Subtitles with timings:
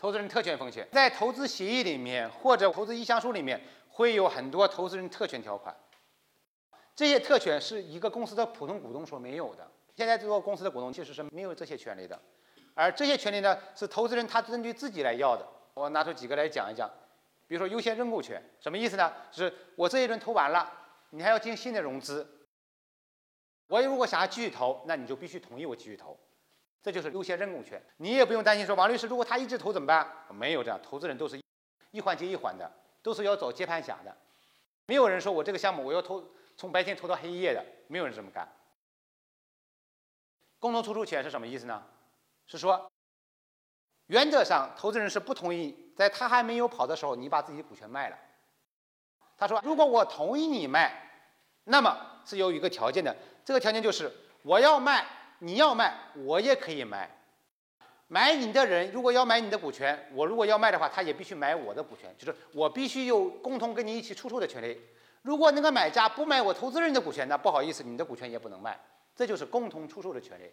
[0.00, 5.76] 投资人特权风险，在投资协议里面或者投资意向书里面会有很多投资人特权条款，
[6.96, 9.70] 这些特权是一个公司的普通股东所没有的。
[9.94, 12.18] 现在这个公司的股东其实是没有这些权利的，
[12.72, 15.46] 而这些权利呢是投资人他根据自己来要的。
[15.74, 16.90] 我拿出几个来讲一讲，
[17.46, 19.12] 比如说优先认购权，什么意思呢？
[19.30, 20.72] 就是我这一轮投完了，
[21.10, 22.26] 你还要进行新的融资，
[23.66, 26.18] 我如果想要继续投，那你就必须同意我继续投。
[26.82, 30.10] 这就是优先认购权，你也不用担心说王律师，如果他一直投怎么办？
[30.30, 31.38] 没有这样，投资人都是
[31.90, 32.70] 一环接一环的，
[33.02, 34.16] 都是要走接盘侠的，
[34.86, 36.24] 没有人说我这个项目我要投
[36.56, 38.48] 从白天投到黑夜的，没有人这么干。
[40.58, 41.82] 共同出售权是什么意思呢？
[42.46, 42.90] 是说，
[44.06, 48.18] 原则上投资人是不同意在他还没有跑的时候，你把自己股权卖了。
[49.36, 51.10] 他说，如果我同意你卖，
[51.64, 54.10] 那么是有一个条件的，这个条件就是
[54.42, 55.19] 我要卖。
[55.40, 57.10] 你要卖，我也可以买。
[58.08, 64.80] 买你的人如果要买你的股权，我如果要卖的话，他也必须买我的股权，就是我必须有共同跟你一起出售的权利。
[65.22, 68.80] 如果那个买家不买我投资人的股权，那不好意思，你的股权也不能卖。
[69.14, 70.50] 这就是共同出售的权利。